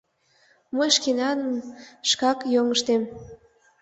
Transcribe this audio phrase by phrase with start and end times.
[0.77, 1.53] Мый шкенаным
[2.09, 3.01] шкак йоҥыштем.